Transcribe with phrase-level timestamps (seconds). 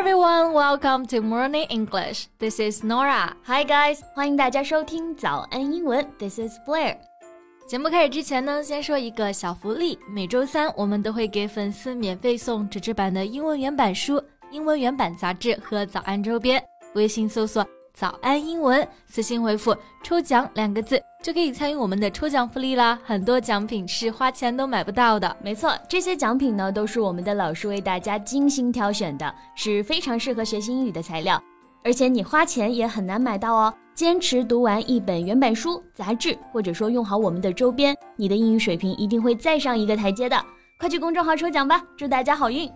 [0.00, 2.28] everyone, welcome to Morning English.
[2.38, 3.34] This is Nora.
[3.44, 6.02] Hi guys，欢迎大家收听早安英文。
[6.18, 6.96] This is Blair。
[7.68, 9.98] 节目开始之前呢，先说一个小福利。
[10.08, 16.64] 每周三我们都会给粉丝免费送纸质版的英文原版书、英文原版杂志和早安周边。
[16.94, 17.62] 微信搜索
[17.92, 20.98] “早安英文”，私信回复“抽奖”两个字。
[21.22, 22.98] 就可以参与我们的抽奖福利啦！
[23.04, 25.36] 很多奖品是花钱都买不到的。
[25.42, 31.42] 没错，这些奖品呢都是我们的老师为大家精心挑选的，是非常适合学习英语的材料，
[31.84, 33.74] 而且你花钱也很难买到哦。
[33.94, 40.42] 坚持读完一本原版书、杂志，或者说用好我们的周边，你的英语水平一定会再上一个台阶的。
[40.78, 42.66] 快去公众号抽奖吧，祝大家好运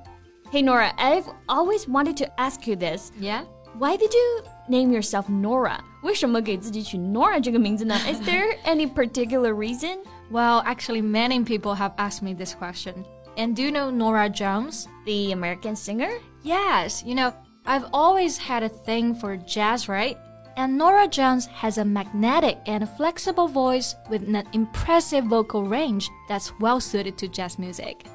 [0.53, 3.11] ！Hey Nora, I've always wanted to ask you this.
[3.19, 3.45] Yeah.
[3.77, 5.81] Why did you name yourself Nora？
[6.03, 9.99] 为什么给自己取 Nora Is there any particular reason?
[10.31, 13.05] Well, actually, many people have asked me this question.
[13.37, 14.87] And do you know Norah Jones?
[15.07, 16.11] The American singer?
[16.45, 17.33] Yes, you know,
[17.67, 20.17] I've always had a thing for jazz, right?
[20.57, 26.53] And Norah Jones has a magnetic and flexible voice with an impressive vocal range that's
[26.61, 28.07] well suited to jazz music.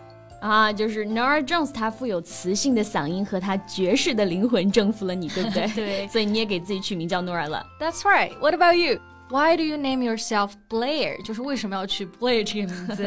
[0.42, 5.68] 啊，就是 Norah Jones，她富有磁性的嗓音和她爵士的灵魂征服了你，对不对？
[5.76, 7.66] 对，所以你也给自己取名叫 Nora 了。
[7.80, 8.38] That's right.
[8.40, 9.00] What about you?
[9.30, 11.22] Why do you name yourself Blair？
[11.23, 13.04] 就是为什么要取 Blair 这个名字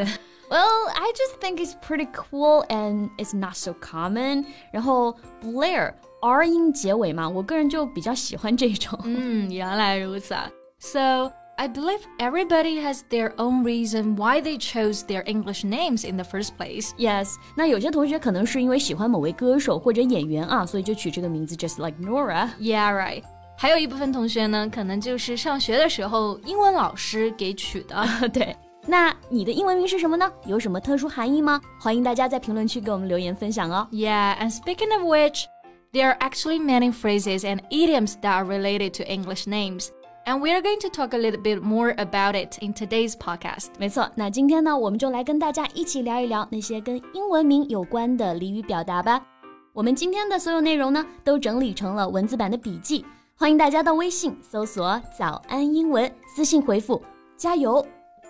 [0.49, 4.45] ？Well, I just think it's pretty cool and it's not so common.
[4.71, 8.97] 然后 Blair R 音结尾嘛，我个人就比较喜欢这种。
[9.05, 10.35] 嗯，原来如此。
[10.79, 11.33] So.
[11.60, 16.24] I believe everybody has their own reason why they chose their English names in the
[16.24, 16.92] first place.
[17.00, 22.50] Yes，那有些同学可能是因为喜欢某位歌手或者演员啊，所以就取这个名字，just like Nora.
[22.60, 23.24] Yeah, right.
[23.58, 28.06] 还有一部分同学呢，可能就是上学的时候英文老师给取的。
[28.32, 28.56] 对，
[28.86, 30.32] 那你的英文名是什么呢？
[30.46, 31.60] 有什么特殊含义吗？
[31.82, 33.88] 欢迎大家在评论区给我们留言分享哦。
[33.92, 35.46] Yeah, and speaking of which,
[35.92, 39.88] there are actually many phrases and idioms that are related to English names.
[40.26, 43.68] And we are going to talk a little bit more about it in today's podcast.
[43.80, 49.26] 没错，那今天呢，我们就来跟大家一起聊一聊那些跟英文名有关的俚语表达吧。
[49.74, 53.06] 我们今天的所有内容呢，都整理成了文字版的笔记，
[53.38, 57.02] 欢迎大家到微信搜索“早安英文”，私信回复“
[57.38, 57.86] 加油”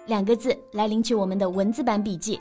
[0.05, 2.39] 两个字来领取我们的文字版笔记。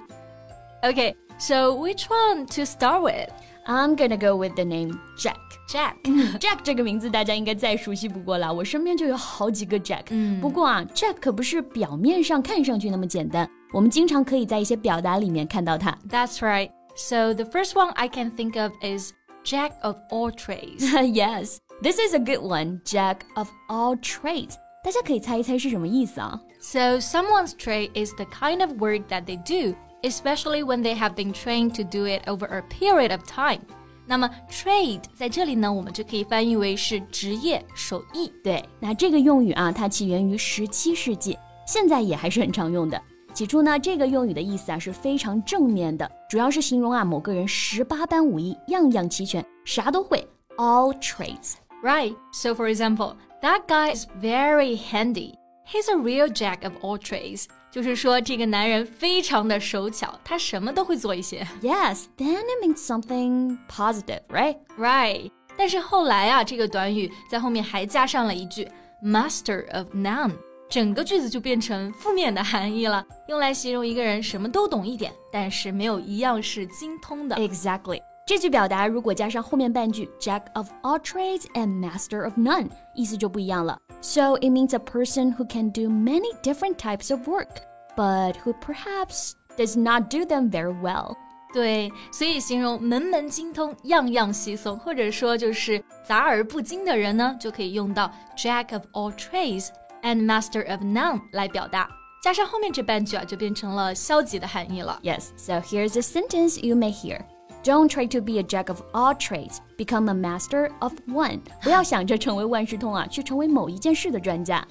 [0.82, 3.30] Okay, so which one to start with?
[3.70, 5.36] I'm gonna go with the name Jack.
[5.68, 5.96] Jack.
[6.38, 10.04] Jack 这个名字大家应该再熟悉不过了，我身边就有好几个 Jack。
[10.10, 15.96] 嗯，不过啊，Jack 可不是表面上看上去那么简单，我们经常可以在一些表达里面看到它。
[16.08, 16.70] That's right.
[16.96, 19.12] So the first one I can think of is
[19.44, 20.80] Jack of all trades.
[21.12, 22.80] yes, this is a good one.
[22.84, 24.54] Jack of all trades.
[24.84, 26.40] 大家可以猜一猜是什么意思啊？
[26.60, 31.32] So someone's trade is the kind of work that they do especially when they have been
[31.32, 33.60] trained to do it over a period of time.
[34.06, 38.32] 那么 trade 在这里呢，我们就可以翻译为是职业手艺。
[38.44, 41.36] 对，那这个用语啊，它起源于十七世纪，
[41.66, 43.02] 现在也还是很常用的。
[43.34, 50.26] 起初呢，这个用语的意思啊是非常正面的，主要是形容啊某个人十八般武艺，样样齐全，啥都会，
[50.56, 52.14] all trades。Right.
[52.32, 55.34] So for example, that guy is very handy.
[55.66, 57.46] He's a real jack of all trades.
[57.71, 61.47] 就是说，这个男人非常的手巧，他什么都会做一些。
[61.63, 64.57] Yes, then it means something positive, right?
[64.77, 65.31] Right.
[65.57, 68.67] 但是后来啊，这个短语在后面还加上了一句
[69.01, 70.33] master of none，
[70.69, 77.37] 整个句子就变成负面的含义了，用来形容一个人什么都懂一点，但是没有一样是精通的。
[77.37, 78.01] Exactly.
[78.26, 83.78] 这句表达如果加上后面半句 Jack of all trades and master of none，意思就不一样了。
[84.00, 87.62] So it means a person who can do many different types of work,
[87.96, 91.14] but who perhaps does not do them very well.
[91.54, 99.68] 对，所以形容门门精通、样样稀松，或者说就是杂而不精的人呢，就可以用到 Jack of all trades
[100.02, 101.88] and master of none 来表达。
[102.22, 104.98] 加上后面这半句啊，就变成了消极的含义了。
[105.02, 107.20] Yes, so here's a sentence you may hear.
[107.64, 109.58] Don't try to be a jack of all trades.
[109.76, 111.40] Become a master of one.
[111.62, 114.64] 不要想着成为万事通啊，去成为某一件事的专家。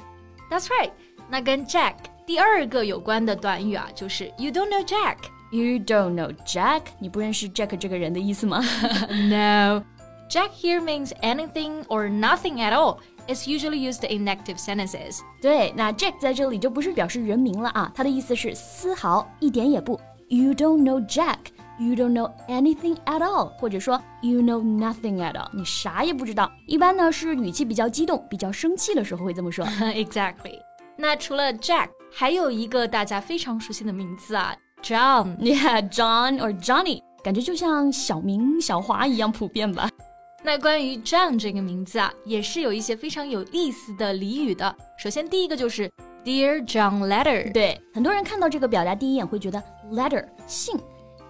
[0.49, 0.91] That's right.
[1.29, 1.95] 那跟 Jack
[2.25, 5.17] 第二个有关的短语啊，就是 You don't know Jack.
[5.51, 6.83] You don't know Jack.
[6.99, 8.63] 你不认识 Jack 这个人的意思吗？
[9.09, 9.83] No.
[10.29, 12.99] Jack here means anything or nothing at all.
[13.27, 15.19] It's usually used in negative sentences.
[15.41, 19.99] 对，那 Jack 在这里就不是表示人名了啊，它的意思是丝毫、一点也不。
[20.27, 21.37] You don't know Jack.
[21.80, 26.52] You don't know anything at all，或者说 You know nothing at all，你啥也不知道。
[26.66, 29.64] 一般呢是语气比较激动、比较生气的时候会这么说。
[29.96, 30.60] exactly。
[30.94, 35.36] 那除了 Jack，还有一个大家非常熟悉的名字啊，John。
[35.40, 39.88] Yeah，John or Johnny，感觉就像小明、小华一样普遍吧。
[40.44, 44.76] 那关于 John 这个名字啊，也是有一些非常有意思的俚语的。
[44.98, 45.90] 首先，第一个就是
[46.24, 47.50] Dear John Letter。
[47.52, 50.78] 对，很多人看到这个表达第一眼会觉得 letter 信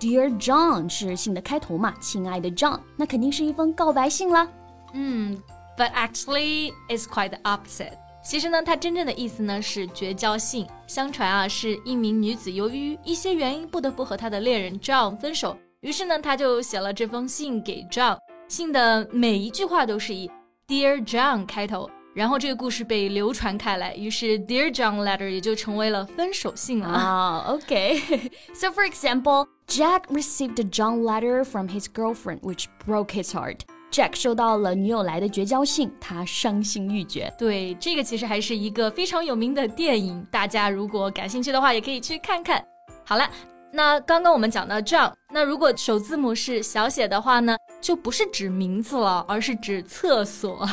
[0.00, 4.48] ，Dear John 是信的开头嘛，亲爱的 John，那肯定是一封告白信啦。
[4.94, 5.40] 嗯
[5.76, 7.92] ，But actually, it's quite the opposite.
[8.22, 10.66] 其实呢，它真正的意思呢是绝交信。
[10.86, 18.18] 相传啊，是一名女子由于一些原因不得不和她的恋人 John 分手，于是呢，她就写了这封信给 John。
[18.48, 20.30] 信的每一句话都是以
[20.66, 26.87] Dear John 开头，然后这个故事被流传开来，于是 Dear John letter 也就成为了分手信了。
[26.87, 33.59] 啊、oh,，OK。so for example, Jack received a John letter from his girlfriend, which broke his heart.
[33.91, 37.33] Jack 收到了女友来的绝交信，他伤心欲绝。
[37.37, 42.61] 对，这个其实还是一个非常有名的电影，大家如果感兴趣的话，也可以去看看。
[43.05, 43.29] 好了，
[43.71, 47.57] 那刚刚我们讲到 John，那如果首字母是小写的话呢？
[47.81, 50.67] 就不是指名字了，而是指厕所。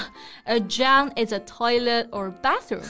[0.45, 2.83] A John is a toilet or bathroom。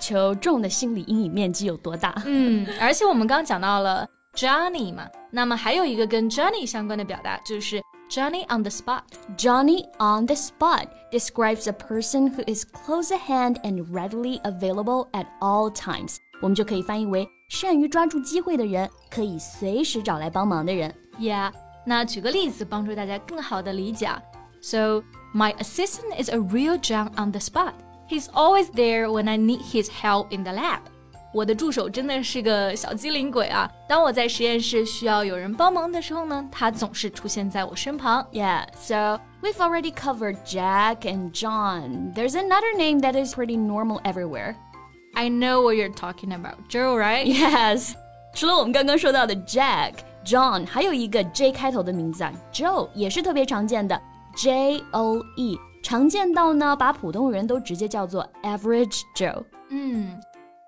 [0.00, 2.14] 求众的心理阴影面积有多大？
[2.24, 12.42] 嗯，而且我们刚刚讲到了 Johnny 嘛，那么还有一个跟 Johnny 相关的表达就是 Johnny on the spot。Johnny on the spot describes a person who
[12.52, 16.16] is close at hand and readily available at all times。
[16.40, 20.94] 我们就可以翻译为善于抓住机会的人，可以随时找来帮忙的人。
[21.18, 21.52] Yeah。
[21.86, 24.08] 那举个例子，帮助大家更好的理解。
[24.60, 25.02] So
[25.34, 27.72] my assistant is a real John on the spot.
[28.08, 30.80] He's always there when I need his help in the lab.
[31.32, 33.70] 我的助手真的是个小机灵鬼啊！
[33.88, 38.26] 当我在实验室需要有人帮忙的时候呢，他总是出现在我身旁。
[38.32, 42.12] Yeah, so we've already covered Jack and John.
[42.14, 44.56] There's another name that is pretty normal everywhere.
[45.14, 47.26] I know what you're talking about, Joe, right?
[47.26, 47.92] Yes.
[48.34, 53.98] 除了我们刚刚说到的 Jack。John 还有一个 J 开头的名字啊，Joe 也是特别常见的，
[54.36, 59.42] J O E，常见到呢把普通人都直接叫做 Average Joe。
[59.70, 60.20] 嗯，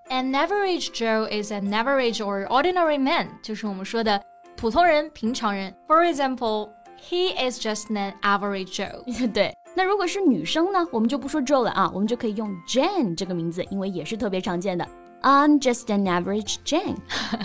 [0.08, 4.22] An average Joe is an average or ordinary man，就是我们说的
[4.56, 5.74] 普通人、平常人。
[5.86, 9.32] For example, he is just an average Joe。
[9.32, 14.86] 对， 那如果是女生呢，我们就不说 Joe 了啊，我们就可以用 Jane 这个名字，因为也是特别常见的。
[15.22, 16.96] I'm just an average Jane.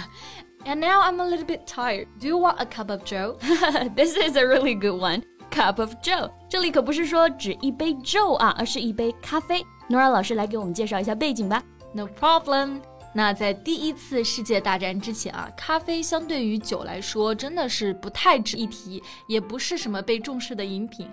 [0.65, 2.07] And now I'm a little bit tired.
[2.19, 3.37] Do you want a cup of Joe?
[3.95, 5.23] this is a really good one.
[5.49, 9.63] Cup of Joe，这里可不是说指一杯 Joe 啊，而是一杯咖啡。
[9.89, 11.63] Nora 老师来给我们介绍一下背景吧。
[11.93, 12.81] No problem。
[13.13, 21.07] 那在第一次世界大战之前啊，咖啡相对于酒来说真的是不太值一提，也不是什么被重视的饮品。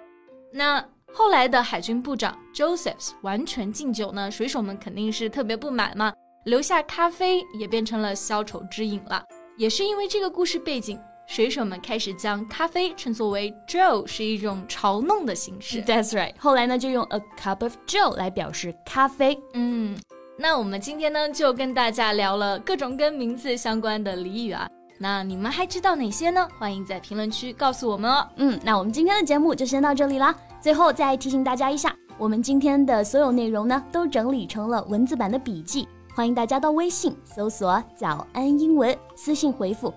[0.53, 6.14] 那 后来的海军部长 Josephs 完全敬酒呢，水手们肯定是特别不满嘛，
[6.46, 9.24] 留下咖啡也变成了消愁之饮了。
[9.58, 10.98] 也是因为这个故事背景，
[11.28, 15.82] 水手们开始将咖啡称作为 Joe，是一种嘲弄的形式。
[15.84, 16.34] That's right。
[16.40, 19.38] 后来呢，就用 a cup of Joe 来表示咖啡。
[19.56, 19.98] 嗯，
[20.38, 24.70] 那我们今天呢，就跟大家聊了各种跟名字相关的俚语啊。
[24.98, 26.48] 那你们还知道哪些呢？
[26.58, 28.28] 欢迎在评论区告诉我们哦。
[28.38, 30.34] 嗯，那我们今天的节目就先到这里啦。
[30.61, 35.89] 最后再提醒大家一下，我们今天的所有内容呢，都整理成了文字版的笔记。
[36.15, 39.93] 欢迎大家到微信搜索“早安英文”，私信回复“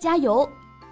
[0.00, 0.48] 加油”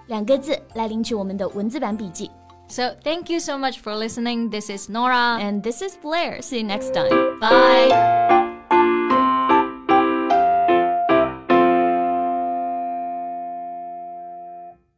[0.09, 2.31] 两个字来领取我们的文字版笔记。
[2.67, 4.51] So thank you so much for listening.
[4.51, 6.41] This is Nora and this is Blair.
[6.43, 7.39] See you next time.
[7.39, 7.91] Bye.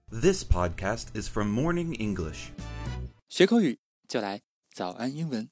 [0.09, 2.51] This podcast is from Morning English.
[3.29, 3.79] 学口语
[4.12, 5.50] 就来早安英文。